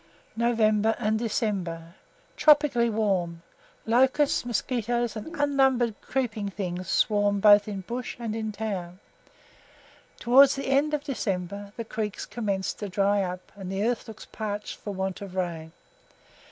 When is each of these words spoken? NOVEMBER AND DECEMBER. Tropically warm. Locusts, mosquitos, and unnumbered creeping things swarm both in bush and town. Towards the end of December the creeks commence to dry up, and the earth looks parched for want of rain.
NOVEMBER 0.35 0.95
AND 0.97 1.19
DECEMBER. 1.19 1.93
Tropically 2.35 2.89
warm. 2.89 3.43
Locusts, 3.85 4.45
mosquitos, 4.47 5.15
and 5.15 5.35
unnumbered 5.35 5.93
creeping 6.01 6.49
things 6.49 6.89
swarm 6.89 7.39
both 7.39 7.67
in 7.67 7.81
bush 7.81 8.17
and 8.19 8.33
town. 8.51 8.97
Towards 10.19 10.55
the 10.55 10.65
end 10.71 10.95
of 10.95 11.03
December 11.03 11.71
the 11.77 11.85
creeks 11.85 12.25
commence 12.25 12.73
to 12.73 12.89
dry 12.89 13.21
up, 13.21 13.51
and 13.55 13.71
the 13.71 13.83
earth 13.83 14.07
looks 14.07 14.25
parched 14.25 14.77
for 14.77 14.89
want 14.91 15.21
of 15.21 15.35
rain. 15.35 15.71